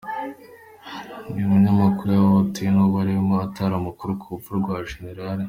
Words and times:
Uyu 1.35 1.51
munyamakuru 1.51 2.09
yahohotewe 2.15 2.77
ubwo 2.83 2.97
yarimo 3.01 3.35
atara 3.47 3.73
amakuru 3.77 4.11
ku 4.21 4.25
rupfu 4.31 4.51
rwa 4.59 4.77
Gen. 4.89 5.19